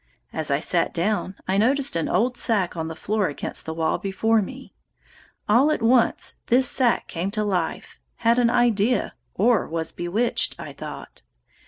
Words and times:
As 0.33 0.49
I 0.49 0.57
sat 0.57 0.95
down, 0.95 1.35
I 1.47 1.59
noticed 1.59 1.95
an 1.95 2.09
old 2.09 2.35
sack 2.35 2.75
on 2.75 2.87
the 2.87 2.95
floor 2.95 3.27
against 3.27 3.67
the 3.67 3.73
wall 3.75 3.99
before 3.99 4.41
me. 4.41 4.73
All 5.47 5.69
at 5.69 5.83
once 5.83 6.33
this 6.47 6.67
sack 6.67 7.07
came 7.07 7.29
to 7.29 7.43
life, 7.43 7.99
had 8.15 8.39
an 8.39 8.49
idea, 8.49 9.13
or 9.35 9.67
was 9.67 9.91
bewitched, 9.91 10.55
I 10.57 10.73
thought. 10.73 11.21